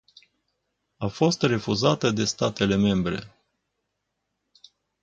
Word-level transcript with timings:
A 0.97 1.07
fost 1.07 1.41
refuzată 1.41 2.09
de 2.11 2.23
statele 2.23 2.75
membre. 2.75 3.33